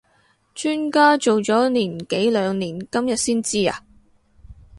[0.55, 3.83] 磚家做咗年幾兩年今日先知呀？